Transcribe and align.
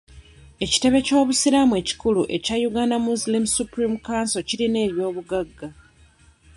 Ekitebe 0.63 0.99
ky'obusiraamu 1.05 1.73
ekikulu 1.81 2.21
ekya 2.35 2.55
Uganda 2.69 2.95
Muslim 3.07 3.43
Supreme 3.57 3.95
Council 4.07 4.41
kirina 4.49 4.79
eby'obuggaga. 4.87 5.67